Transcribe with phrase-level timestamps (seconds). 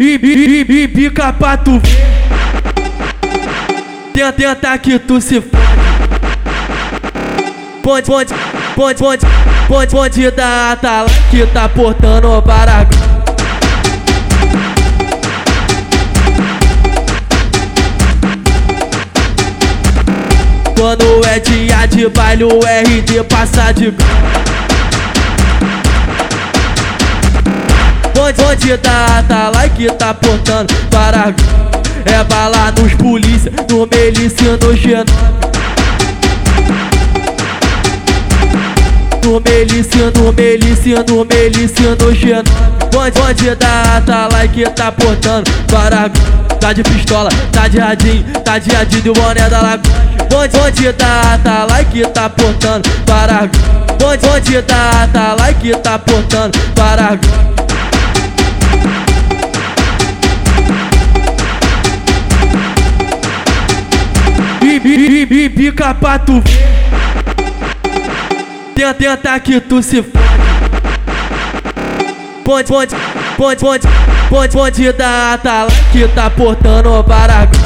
[0.00, 2.06] E, e, e, e pica pra tu ver.
[4.12, 5.56] Tenta, que tu se fode.
[7.82, 8.34] Pode, pode,
[8.76, 9.26] pode, pode,
[9.66, 12.96] pode, pode dar atala que tá portando o baragão.
[20.76, 24.37] Quando é dia de baile, o RD passa de Onde,
[28.58, 31.32] onde tá, lá que tá portando para
[32.04, 35.06] É bala nos polícia, no melícia, no genome
[39.24, 42.48] No melícia, no melícia, no melícia, no genome
[42.96, 46.10] Onde, onde tá, lá que tá portando para
[46.58, 50.08] Tá de pistola, tá de radinho, tá de radinho boné da lagoa.
[50.66, 51.38] Onde tá,
[51.70, 53.48] lá que tá portando para
[54.66, 57.18] tá, tá lá que tá portando para
[65.22, 66.68] e, pica pra tu ver.
[68.74, 70.18] Tenta, que tu se fode.
[72.44, 72.94] Pode, pode,
[73.36, 73.88] pode,
[74.30, 77.60] pode, pode dar tá lá que tá portando o baragão.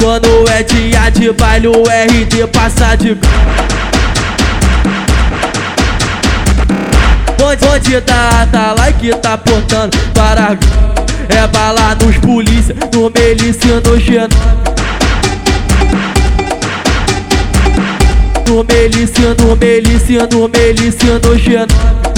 [0.00, 3.14] Quando é dia de baile, o RD passa de
[7.50, 10.56] Onde, onde tá, tá lá que tá portando para
[11.28, 14.28] É bala nos polícia, no melícia, no genome
[18.46, 21.66] No melícia, no melícia, no melícia, no genome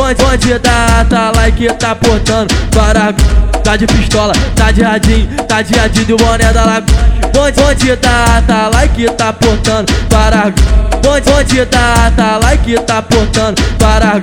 [0.00, 3.14] Onde, onde tá, tá lá que tá portando para
[3.62, 6.96] Tá de pistola, tá de radinho, tá de radinho e o boné da lagoa.
[7.38, 10.52] Onde, onde tá, tá lá que tá portando para
[11.08, 14.20] Onde, onde tá, tá lá que tá portando para